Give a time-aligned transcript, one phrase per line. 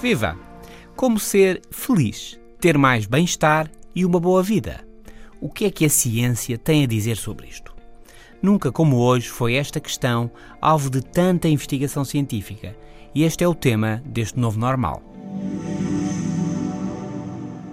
[0.00, 0.38] Viva!
[0.94, 4.86] Como ser feliz, ter mais bem-estar e uma boa vida?
[5.40, 7.74] O que é que a ciência tem a dizer sobre isto?
[8.40, 10.30] Nunca como hoje foi esta questão
[10.60, 12.76] alvo de tanta investigação científica
[13.12, 15.02] e este é o tema deste novo normal.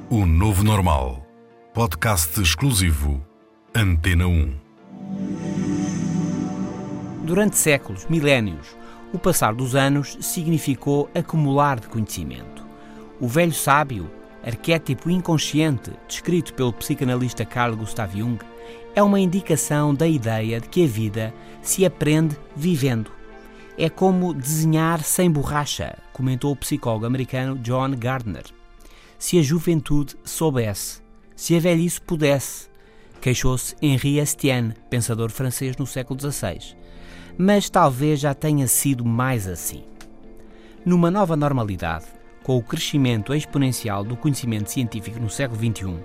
[0.10, 1.24] O Novo Normal.
[1.76, 3.24] Podcast exclusivo.
[3.76, 4.56] Antena 1.
[7.24, 8.76] Durante séculos, milénios,
[9.16, 12.66] o passar dos anos significou acumular de conhecimento.
[13.20, 14.12] O velho sábio,
[14.46, 18.38] arquétipo inconsciente descrito pelo psicanalista Carl Gustav Jung,
[18.94, 23.10] é uma indicação da ideia de que a vida se aprende vivendo.
[23.78, 28.44] É como desenhar sem borracha, comentou o psicólogo americano John Gardner.
[29.18, 31.02] Se a juventude soubesse,
[31.38, 32.68] se a velhice pudesse,
[33.22, 36.85] queixou-se Henri Estienne, pensador francês no século XVI
[37.38, 39.84] mas talvez já tenha sido mais assim.
[40.86, 42.06] Numa nova normalidade,
[42.44, 45.96] com o crescimento exponencial do conhecimento científico no século XXI,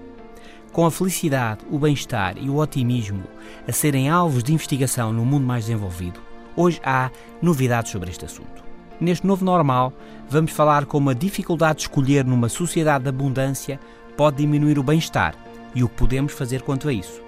[0.73, 3.25] com a felicidade, o bem-estar e o otimismo
[3.67, 6.21] a serem alvos de investigação no mundo mais desenvolvido,
[6.57, 7.11] hoje há
[7.43, 8.63] novidades sobre este assunto.
[9.01, 9.93] Neste novo normal,
[10.29, 13.81] vamos falar como a dificuldade de escolher numa sociedade de abundância
[14.17, 15.35] pode diminuir o bem-estar
[15.75, 17.21] e o que podemos fazer quanto a isso.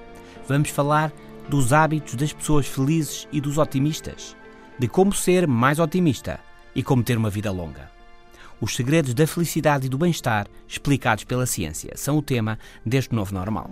[0.47, 1.13] Vamos falar
[1.49, 4.37] dos hábitos das pessoas felizes e dos otimistas,
[4.79, 6.41] de como ser mais otimista
[6.75, 7.91] e como ter uma vida longa.
[8.61, 13.35] Os segredos da felicidade e do bem-estar, explicados pela ciência, são o tema deste novo
[13.35, 13.69] normal.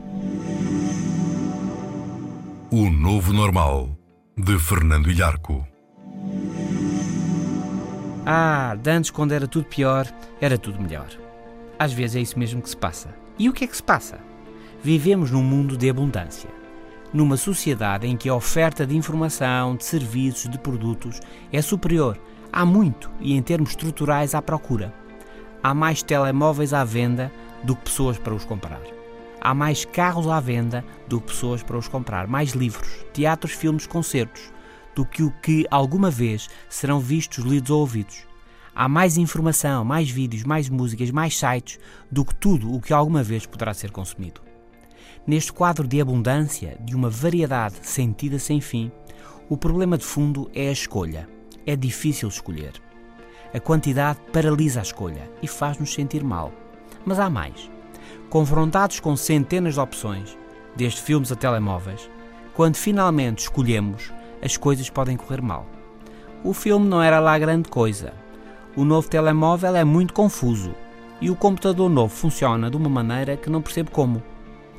[2.72, 3.96] O Novo Normal,
[4.36, 5.66] de Fernando Ilharco.
[8.26, 10.06] Ah, de antes, quando era tudo pior,
[10.40, 11.08] era tudo melhor.
[11.78, 13.14] Às vezes é isso mesmo que se passa.
[13.38, 14.18] E o que é que se passa?
[14.82, 16.59] Vivemos num mundo de abundância
[17.12, 21.20] numa sociedade em que a oferta de informação, de serviços, de produtos
[21.52, 22.18] é superior.
[22.52, 24.92] Há muito e em termos estruturais há procura.
[25.62, 27.32] Há mais telemóveis à venda
[27.62, 28.80] do que pessoas para os comprar.
[29.40, 32.26] Há mais carros à venda do que pessoas para os comprar.
[32.26, 34.52] Mais livros, teatros, filmes, concertos
[34.94, 38.26] do que o que alguma vez serão vistos, lidos ou ouvidos.
[38.74, 41.78] Há mais informação, mais vídeos, mais músicas, mais sites
[42.10, 44.49] do que tudo o que alguma vez poderá ser consumido.
[45.26, 48.90] Neste quadro de abundância, de uma variedade sentida sem fim,
[49.48, 51.28] o problema de fundo é a escolha.
[51.66, 52.72] É difícil escolher.
[53.52, 56.52] A quantidade paralisa a escolha e faz-nos sentir mal.
[57.04, 57.70] Mas há mais.
[58.30, 60.38] Confrontados com centenas de opções,
[60.74, 62.08] desde filmes a telemóveis,
[62.54, 65.66] quando finalmente escolhemos, as coisas podem correr mal.
[66.42, 68.14] O filme não era lá grande coisa.
[68.74, 70.74] O novo telemóvel é muito confuso
[71.20, 74.22] e o computador novo funciona de uma maneira que não percebo como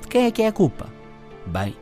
[0.10, 0.88] quem é que é a culpa?
[1.46, 1.76] Bem,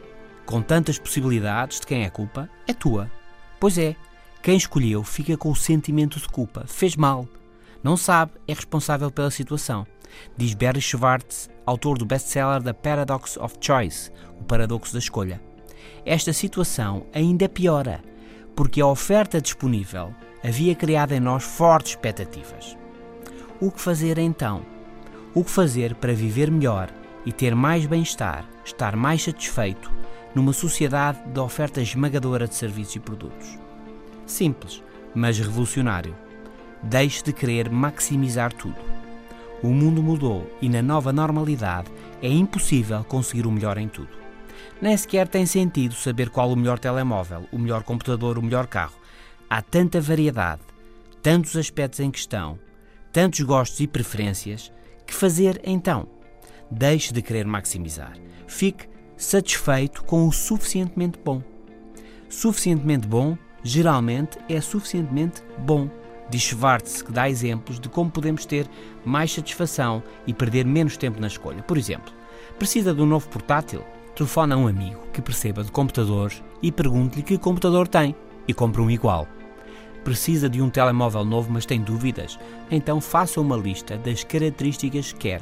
[0.46, 3.12] com tantas possibilidades de quem é a culpa, é tua.
[3.60, 3.96] Pois é,
[4.42, 6.64] quem escolheu fica com o sentimento de culpa.
[6.66, 7.28] Fez mal.
[7.84, 9.86] Não sabe, é responsável pela situação.
[10.36, 15.42] Diz Barry Schwartz, autor do best-seller The Paradox of Choice, o paradoxo da escolha.
[16.06, 18.02] Esta situação ainda piora,
[18.56, 20.14] porque a oferta disponível
[20.44, 22.78] havia criado em nós fortes expectativas.
[23.60, 24.66] O que fazer então?
[25.34, 26.90] O que fazer para viver melhor
[27.26, 29.92] e ter mais bem-estar, estar mais satisfeito
[30.34, 33.58] numa sociedade de oferta esmagadora de serviços e produtos.
[34.26, 36.16] Simples, mas revolucionário.
[36.84, 38.78] Deixe de querer maximizar tudo.
[39.62, 41.92] O mundo mudou e na nova normalidade
[42.22, 44.20] é impossível conseguir o melhor em tudo.
[44.82, 48.96] Nem sequer tem sentido saber qual o melhor telemóvel, o melhor computador, o melhor carro.
[49.50, 50.62] Há tanta variedade,
[51.22, 52.58] tantos aspectos em questão,
[53.12, 54.72] tantos gostos e preferências,
[55.06, 56.19] que fazer então?
[56.72, 58.14] Deixe de querer maximizar.
[58.48, 58.88] Fique
[59.18, 61.42] satisfeito com o suficientemente bom.
[62.30, 65.90] Suficientemente bom, geralmente, é suficientemente bom.
[66.30, 68.68] Diz Schwartz que dá exemplos de como podemos ter
[69.04, 71.64] mais satisfação e perder menos tempo na escolha.
[71.64, 72.14] Por exemplo,
[72.60, 73.84] precisa de um novo portátil?
[74.16, 78.16] Telefone a um amigo que perceba de computadores e pergunte-lhe que computador tem
[78.48, 79.28] e compre um igual.
[80.04, 82.38] Precisa de um telemóvel novo, mas tem dúvidas?
[82.70, 85.42] Então faça uma lista das características que quer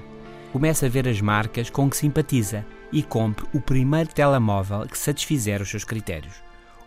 [0.52, 5.62] comece a ver as marcas com que simpatiza e compre o primeiro telemóvel que satisfizer
[5.62, 6.36] os seus critérios.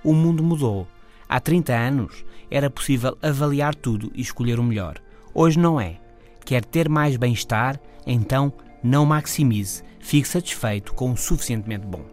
[0.02, 0.86] O mundo mudou.
[1.28, 4.98] Há 30 anos era possível avaliar tudo e escolher o melhor.
[5.32, 5.98] Hoje não é.
[6.44, 7.78] Quer ter mais bem-estar?
[8.06, 8.52] Então
[8.82, 12.04] não maximize, fique satisfeito com o suficientemente bom.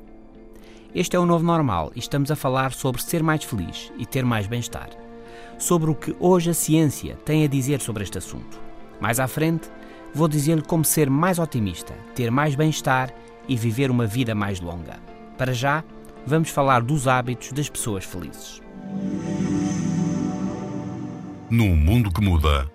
[0.94, 4.25] Este é o novo normal e estamos a falar sobre ser mais feliz e ter
[4.25, 4.89] mais bem-estar.
[5.57, 8.59] Sobre o que hoje a ciência tem a dizer sobre este assunto.
[8.99, 9.69] Mais à frente,
[10.13, 13.13] vou dizer-lhe como ser mais otimista, ter mais bem-estar
[13.48, 15.00] e viver uma vida mais longa.
[15.38, 15.83] Para já,
[16.25, 18.62] vamos falar dos hábitos das pessoas felizes.
[21.50, 22.69] Num mundo que muda,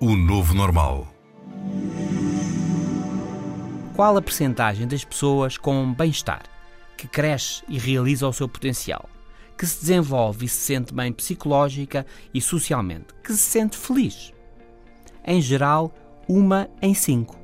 [0.00, 1.06] o novo normal.
[3.94, 6.44] Qual a percentagem das pessoas com bem-estar,
[6.96, 9.10] que cresce e realiza o seu potencial,
[9.58, 14.32] que se desenvolve e se sente bem psicológica e socialmente, que se sente feliz?
[15.26, 15.92] Em geral,
[16.28, 17.36] uma em cinco.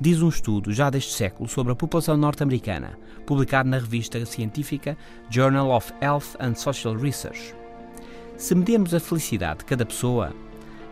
[0.00, 2.96] Diz um estudo já deste século sobre a população norte-americana,
[3.26, 4.96] publicado na revista científica
[5.28, 7.54] Journal of Health and Social Research.
[8.36, 10.32] Se medirmos a felicidade de cada pessoa,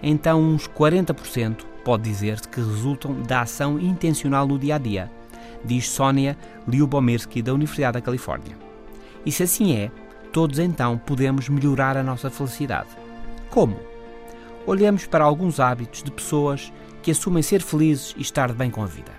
[0.03, 5.11] então uns 40% pode dizer-se que resultam da ação intencional no dia a dia,
[5.65, 6.37] diz Sónia
[6.67, 8.57] Lyubomirsky da Universidade da Califórnia.
[9.25, 9.91] E se assim é,
[10.33, 12.89] todos então podemos melhorar a nossa felicidade.
[13.49, 13.79] Como?
[14.67, 16.71] Olhemos para alguns hábitos de pessoas
[17.09, 19.11] que assumem ser felizes e estar bem com a vida.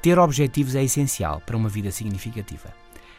[0.00, 2.72] Ter objetivos é essencial para uma vida significativa.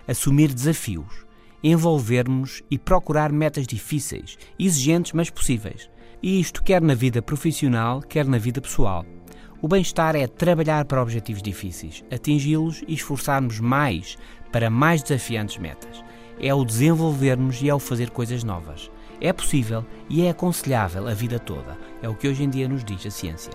[0.07, 1.25] Assumir desafios,
[1.61, 5.89] envolvermos e procurar metas difíceis, exigentes mas possíveis.
[6.23, 9.05] E isto quer na vida profissional, quer na vida pessoal.
[9.61, 14.17] O bem-estar é trabalhar para objetivos difíceis, atingi-los e esforçarmos mais
[14.53, 16.01] para mais desafiantes metas.
[16.39, 18.89] É o desenvolvermos e é o fazer coisas novas.
[19.21, 21.77] É possível e é aconselhável a vida toda.
[22.01, 23.53] É o que hoje em dia nos diz a ciência.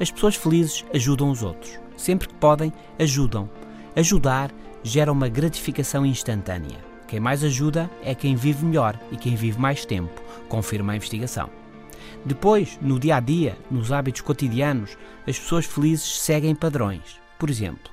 [0.00, 1.78] As pessoas felizes ajudam os outros.
[1.96, 3.50] Sempre que podem, ajudam.
[3.96, 4.52] Ajudar
[4.82, 6.78] gera uma gratificação instantânea.
[7.08, 11.50] Quem mais ajuda é quem vive melhor e quem vive mais tempo, confirma a investigação.
[12.24, 14.96] Depois, no dia a dia, nos hábitos cotidianos,
[15.26, 17.18] as pessoas felizes seguem padrões.
[17.38, 17.90] Por exemplo,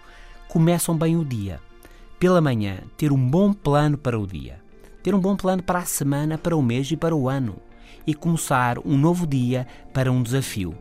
[0.47, 1.61] começam bem o dia.
[2.19, 4.64] Pela manhã, ter um bom plano para o dia.
[5.05, 7.57] Ter um bom plano para a semana, para o mês e para o ano.
[8.07, 10.73] E começar um novo dia para um desafio.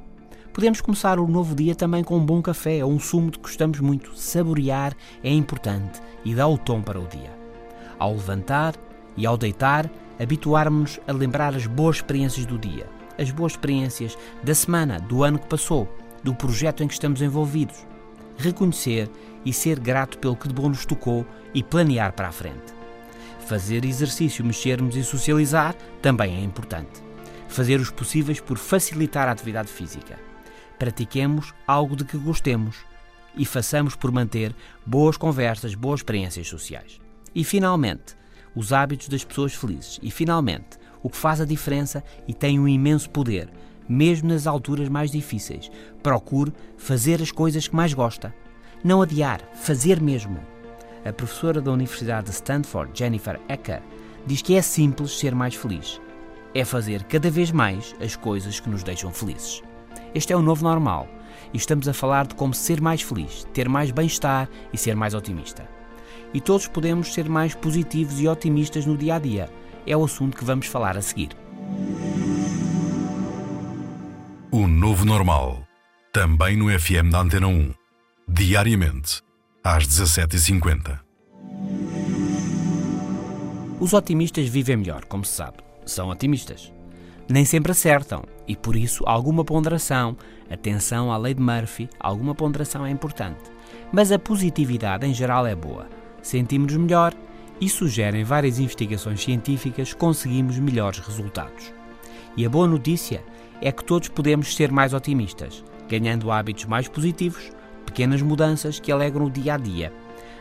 [0.50, 3.42] Podemos começar o novo dia também com um bom café ou um sumo de que
[3.42, 4.16] gostamos muito.
[4.16, 7.30] Saborear é importante e dá o tom para o dia.
[7.98, 8.74] Ao levantar
[9.14, 12.86] e ao deitar, habituarmos-nos a lembrar as boas experiências do dia
[13.18, 15.86] as boas experiências da semana, do ano que passou,
[16.22, 17.86] do projeto em que estamos envolvidos.
[18.38, 19.10] Reconhecer
[19.44, 22.73] e ser grato pelo que de bom nos tocou e planear para a frente.
[23.46, 27.02] Fazer exercício, mexermos e socializar também é importante.
[27.46, 30.18] Fazer os possíveis por facilitar a atividade física.
[30.78, 32.76] Pratiquemos algo de que gostemos
[33.36, 34.54] e façamos por manter
[34.86, 37.00] boas conversas, boas experiências sociais.
[37.34, 38.16] E finalmente,
[38.54, 40.00] os hábitos das pessoas felizes.
[40.02, 43.50] E finalmente, o que faz a diferença e tem um imenso poder,
[43.86, 45.70] mesmo nas alturas mais difíceis.
[46.02, 48.34] Procure fazer as coisas que mais gosta.
[48.82, 50.53] Não adiar, fazer mesmo.
[51.04, 53.82] A professora da Universidade de Stanford, Jennifer Ecker,
[54.26, 56.00] diz que é simples ser mais feliz.
[56.54, 59.62] É fazer cada vez mais as coisas que nos deixam felizes.
[60.14, 61.06] Este é o novo normal
[61.52, 65.12] e estamos a falar de como ser mais feliz, ter mais bem-estar e ser mais
[65.12, 65.68] otimista.
[66.32, 69.50] E todos podemos ser mais positivos e otimistas no dia a dia
[69.86, 71.30] é o assunto que vamos falar a seguir.
[74.50, 75.66] O novo normal,
[76.12, 77.74] também no FM da Antena 1,
[78.26, 79.20] diariamente,
[79.66, 81.00] às 17h50.
[83.80, 85.56] Os otimistas vivem melhor, como se sabe.
[85.86, 86.70] São otimistas.
[87.26, 90.18] Nem sempre acertam e, por isso, alguma ponderação,
[90.50, 93.40] atenção à lei de Murphy, alguma ponderação é importante.
[93.90, 95.88] Mas a positividade em geral é boa.
[96.20, 97.14] Sentimos-nos melhor
[97.58, 101.72] e sugerem várias investigações científicas conseguimos melhores resultados.
[102.36, 103.24] E a boa notícia
[103.62, 107.50] é que todos podemos ser mais otimistas, ganhando hábitos mais positivos,
[107.94, 109.92] pequenas mudanças que alegram o dia a dia.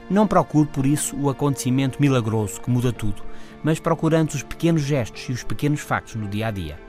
[0.09, 3.21] Não procure por isso o acontecimento milagroso que muda tudo,
[3.63, 6.79] mas procurando os pequenos gestos e os pequenos factos no dia a dia.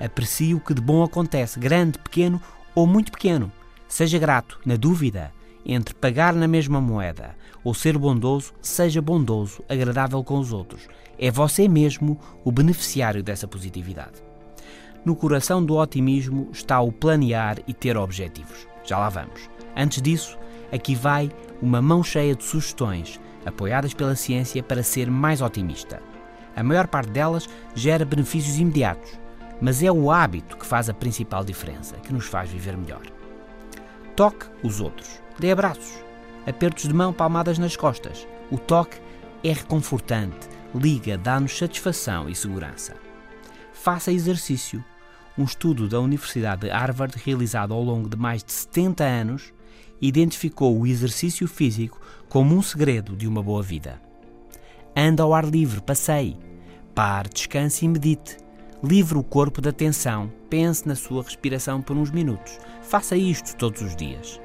[0.00, 2.40] Aprecie o que de bom acontece, grande, pequeno
[2.74, 3.52] ou muito pequeno.
[3.86, 5.30] Seja grato, na dúvida,
[5.66, 10.88] entre pagar na mesma moeda ou ser bondoso, seja bondoso, agradável com os outros.
[11.18, 14.22] É você mesmo o beneficiário dessa positividade.
[15.04, 18.66] No coração do otimismo está o planear e ter objetivos.
[18.82, 19.55] Já lá vamos.
[19.76, 20.38] Antes disso,
[20.72, 21.30] aqui vai
[21.60, 26.00] uma mão cheia de sugestões, apoiadas pela ciência, para ser mais otimista.
[26.56, 29.10] A maior parte delas gera benefícios imediatos,
[29.60, 33.02] mas é o hábito que faz a principal diferença, que nos faz viver melhor.
[34.16, 35.20] Toque os outros.
[35.38, 35.92] Dê abraços,
[36.46, 38.26] apertos de mão, palmadas nas costas.
[38.50, 38.98] O toque
[39.44, 42.94] é reconfortante, liga, dá-nos satisfação e segurança.
[43.72, 44.82] faça exercício.
[45.38, 49.52] Um estudo da Universidade de Harvard, realizado ao longo de mais de 70 anos,
[50.00, 54.00] identificou o exercício físico como um segredo de uma boa vida.
[54.94, 56.36] Anda ao ar livre, passeie.
[56.94, 58.38] Pare, descanse e medite.
[58.82, 60.32] Livre o corpo da tensão.
[60.48, 62.58] Pense na sua respiração por uns minutos.
[62.82, 64.40] Faça isto todos os dias.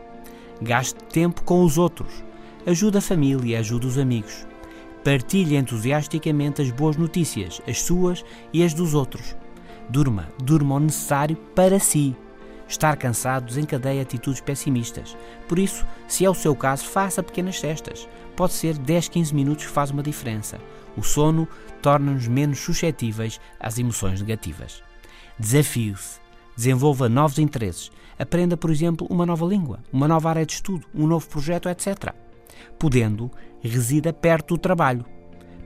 [0.61, 2.23] Gaste tempo com os outros.
[2.65, 4.45] Ajude a família, ajude os amigos.
[5.03, 9.35] Partilhe entusiasticamente as boas notícias, as suas e as dos outros.
[9.89, 12.15] Durma, durma o necessário para si.
[12.71, 15.17] Estar cansado desencadeia atitudes pessimistas.
[15.45, 18.07] Por isso, se é o seu caso, faça pequenas cestas.
[18.33, 20.57] Pode ser 10, 15 minutos que faz uma diferença.
[20.95, 21.45] O sono
[21.81, 24.81] torna-nos menos suscetíveis às emoções negativas.
[25.37, 26.21] Desafie-se.
[26.55, 27.91] Desenvolva novos interesses.
[28.17, 32.13] Aprenda, por exemplo, uma nova língua, uma nova área de estudo, um novo projeto, etc.
[32.79, 33.29] Podendo,
[33.61, 35.03] resida perto do trabalho.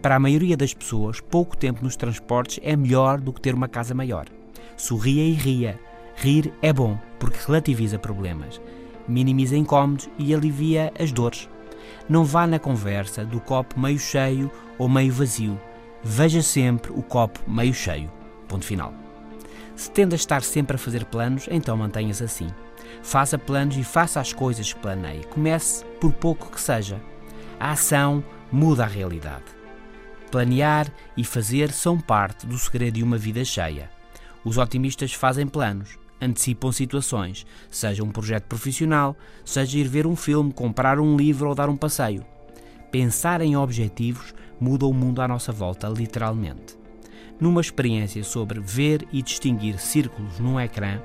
[0.01, 3.67] Para a maioria das pessoas, pouco tempo nos transportes é melhor do que ter uma
[3.67, 4.25] casa maior.
[4.75, 5.79] Sorria e ria.
[6.15, 8.61] Rir é bom, porque relativiza problemas,
[9.07, 11.49] minimiza incômodos e alivia as dores.
[12.07, 15.59] Não vá na conversa do copo meio cheio ou meio vazio.
[16.03, 18.11] Veja sempre o copo meio cheio.
[18.47, 18.93] Ponto final.
[19.75, 22.47] Se tende a estar sempre a fazer planos, então mantenha-se assim.
[23.03, 25.25] Faça planos e faça as coisas que planeie.
[25.25, 27.01] Comece por pouco que seja.
[27.59, 29.43] A ação muda a realidade.
[30.31, 33.89] Planear e fazer são parte do segredo de uma vida cheia.
[34.43, 40.53] Os otimistas fazem planos, antecipam situações, seja um projeto profissional, seja ir ver um filme,
[40.53, 42.25] comprar um livro ou dar um passeio.
[42.91, 46.77] Pensar em objetivos muda o mundo à nossa volta, literalmente.
[47.39, 51.01] Numa experiência sobre ver e distinguir círculos num ecrã,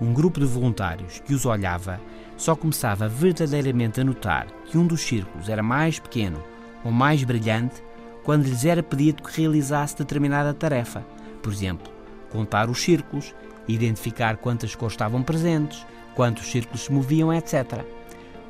[0.00, 2.00] um grupo de voluntários que os olhava
[2.36, 6.42] só começava verdadeiramente a notar que um dos círculos era mais pequeno
[6.84, 7.82] ou mais brilhante
[8.22, 11.06] quando lhes era pedido que realizasse determinada tarefa,
[11.42, 11.90] por exemplo,
[12.30, 13.34] contar os círculos,
[13.68, 17.84] identificar quantas cores estavam presentes, quantos círculos se moviam, etc.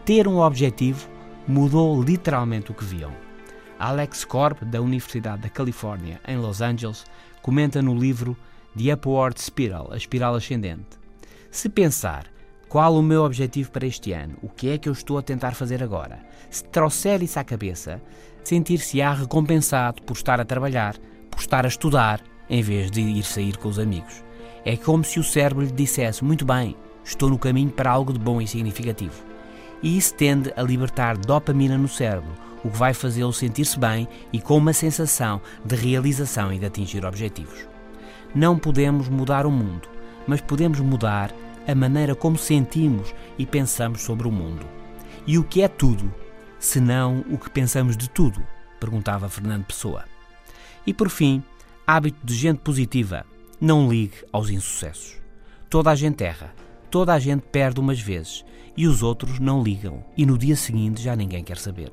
[0.04, 1.08] Ter um objetivo
[1.46, 3.12] mudou literalmente o que viam.
[3.78, 7.04] Alex Korb, da Universidade da Califórnia, em Los Angeles,
[7.42, 8.37] comenta no livro
[8.76, 10.99] The Upward Spiral, a espiral ascendente.
[11.50, 12.26] Se pensar
[12.68, 15.52] qual o meu objetivo para este ano, o que é que eu estou a tentar
[15.52, 16.18] fazer agora,
[16.50, 18.02] se trouxer isso à cabeça,
[18.42, 20.96] sentir-se-á recompensado por estar a trabalhar,
[21.30, 24.25] por estar a estudar, em vez de ir sair com os amigos.
[24.68, 28.18] É como se o cérebro lhe dissesse: Muito bem, estou no caminho para algo de
[28.18, 29.14] bom e significativo.
[29.80, 32.32] E isso tende a libertar dopamina no cérebro,
[32.64, 37.04] o que vai fazê-lo sentir-se bem e com uma sensação de realização e de atingir
[37.04, 37.64] objetivos.
[38.35, 39.88] Não podemos mudar o mundo,
[40.26, 41.32] mas podemos mudar
[41.64, 44.66] a maneira como sentimos e pensamos sobre o mundo.
[45.28, 46.12] E o que é tudo,
[46.58, 48.44] senão o que pensamos de tudo?
[48.80, 50.04] perguntava Fernando Pessoa.
[50.85, 51.40] E por fim,
[51.87, 53.25] hábito de gente positiva
[53.60, 55.16] não ligue aos insucessos.
[55.70, 56.54] Toda a gente erra,
[56.90, 58.44] toda a gente perde umas vezes
[58.76, 61.90] e os outros não ligam e no dia seguinte já ninguém quer saber.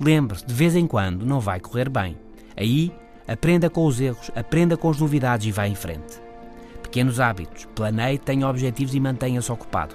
[0.00, 2.16] Lembre-se, de vez em quando não vai correr bem.
[2.56, 2.92] Aí,
[3.28, 6.20] aprenda com os erros, aprenda com as novidades e vá em frente.
[6.82, 9.94] Pequenos hábitos, planeie, tenha objetivos e mantenha-se ocupado.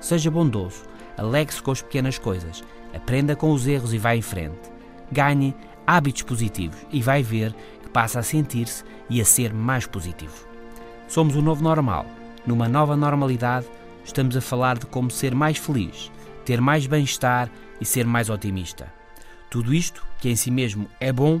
[0.00, 0.82] Seja bondoso,
[1.16, 2.62] alegre-se com as pequenas coisas,
[2.94, 4.70] aprenda com os erros e vá em frente.
[5.10, 5.54] Ganhe
[5.86, 7.54] hábitos positivos e vai ver
[7.92, 10.46] passa a sentir-se e a ser mais positivo.
[11.08, 12.06] Somos o novo normal.
[12.46, 13.66] Numa nova normalidade,
[14.04, 16.10] estamos a falar de como ser mais feliz,
[16.44, 18.92] ter mais bem-estar e ser mais otimista.
[19.50, 21.40] Tudo isto, que em si mesmo é bom,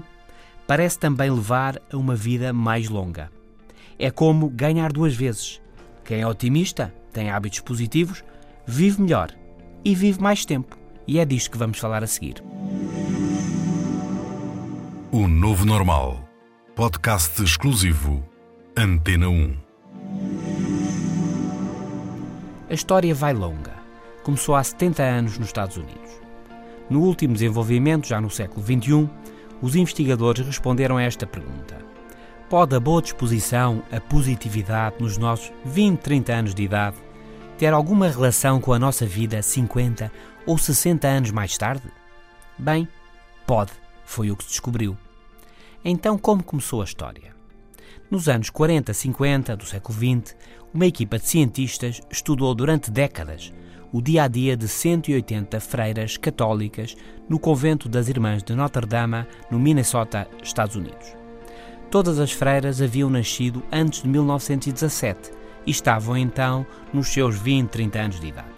[0.66, 3.30] parece também levar a uma vida mais longa.
[3.98, 5.60] É como ganhar duas vezes.
[6.04, 8.22] Quem é otimista, tem hábitos positivos,
[8.66, 9.32] vive melhor
[9.84, 10.76] e vive mais tempo.
[11.06, 12.42] E é disto que vamos falar a seguir.
[15.10, 16.31] O novo normal
[16.74, 18.24] Podcast exclusivo
[18.74, 19.56] Antena 1.
[22.70, 23.74] A história vai longa.
[24.22, 26.10] Começou há 70 anos nos Estados Unidos.
[26.88, 29.06] No último desenvolvimento, já no século XXI,
[29.60, 31.76] os investigadores responderam a esta pergunta:
[32.48, 36.96] Pode a boa disposição, a positividade nos nossos 20, 30 anos de idade
[37.58, 40.10] ter alguma relação com a nossa vida 50
[40.46, 41.84] ou 60 anos mais tarde?
[42.58, 42.88] Bem,
[43.46, 43.72] pode,
[44.06, 44.96] foi o que se descobriu.
[45.84, 47.34] Então, como começou a história?
[48.08, 50.36] Nos anos 40, 50 do século XX,
[50.72, 53.52] uma equipa de cientistas estudou durante décadas
[53.92, 56.96] o dia a dia de 180 freiras católicas
[57.28, 61.16] no convento das Irmãs de Notre Dame, no Minnesota, Estados Unidos.
[61.90, 65.32] Todas as freiras haviam nascido antes de 1917
[65.66, 68.48] e estavam então nos seus 20, 30 anos de idade.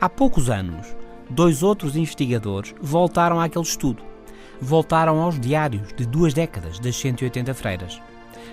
[0.00, 0.96] Há poucos anos,
[1.28, 4.09] dois outros investigadores voltaram àquele estudo
[4.60, 8.00] voltaram aos diários de duas décadas das 180 freiras.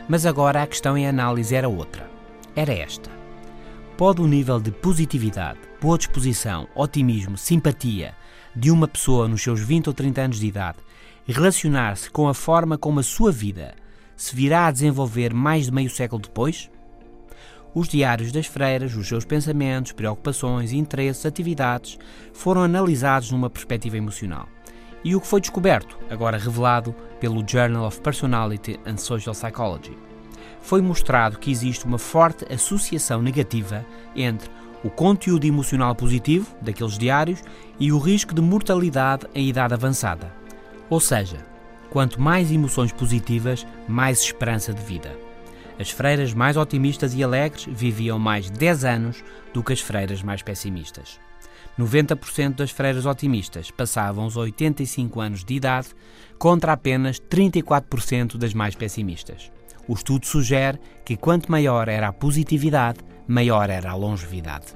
[0.08, 2.10] Mas agora a questão em análise era outra.
[2.56, 3.10] Era esta.
[3.98, 8.14] Pode o nível de positividade, boa disposição, otimismo, simpatia
[8.56, 10.78] de uma pessoa nos seus 20 ou 30 anos de idade
[11.28, 13.76] relacionar-se com a forma como a sua vida
[14.16, 16.72] se virá a desenvolver mais de meio século depois?
[17.76, 22.00] Os diários das freiras, os seus pensamentos, preocupações, interesses, atividades
[22.34, 24.48] foram analisados numa perspectiva emocional.
[25.04, 29.98] E o que foi descoberto, agora revelado pelo Journal of Personality and Social Psychology,
[30.62, 33.86] foi mostrado que existe uma forte associação negativa
[34.16, 34.50] entre
[34.84, 37.42] o conteúdo emocional positivo daqueles diários
[37.80, 40.32] e o risco de mortalidade em idade avançada.
[40.89, 41.38] Ou seja,
[41.89, 45.16] quanto mais emoções positivas, mais esperança de vida.
[45.80, 49.24] As freiras mais otimistas e alegres viviam mais 10 anos
[49.54, 51.20] do que as freiras mais pessimistas.
[51.77, 55.89] 90% das freiras otimistas passavam os 85 anos de idade,
[56.38, 59.51] contra apenas 34% das mais pessimistas.
[59.88, 64.75] O estudo sugere que quanto maior era a positividade, maior era a longevidade.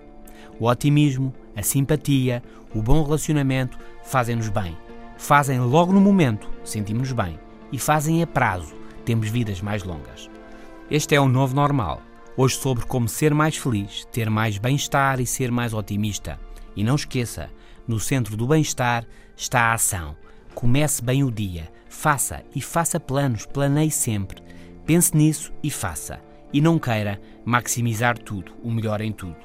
[0.60, 2.42] O otimismo, a simpatia,
[2.74, 4.78] o bom relacionamento fazem-nos bem.
[5.18, 7.40] Fazem logo no momento, sentimos-nos bem.
[7.72, 10.30] E fazem a prazo, temos vidas mais longas.
[10.90, 12.02] Este é o novo normal.
[12.38, 16.40] Hoje sobre como ser mais feliz, ter mais bem-estar e ser mais otimista.
[16.76, 17.50] E não esqueça,
[17.88, 20.16] no centro do bem-estar está a ação.
[20.54, 24.42] Comece bem o dia, faça e faça planos, planeie sempre.
[24.86, 26.20] Pense nisso e faça.
[26.54, 29.38] E não queira maximizar tudo, o melhor em tudo.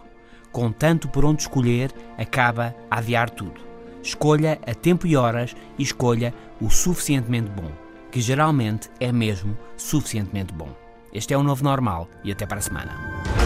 [0.51, 3.61] Com tanto por onde escolher, acaba a adiar tudo.
[4.03, 7.71] Escolha a tempo e horas e escolha o suficientemente bom,
[8.11, 10.75] que geralmente é mesmo suficientemente bom.
[11.13, 13.46] Este é o novo normal e até para a semana.